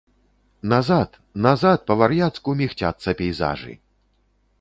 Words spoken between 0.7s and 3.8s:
Назад, назад па-вар'яцку мігцяцца пейзажы.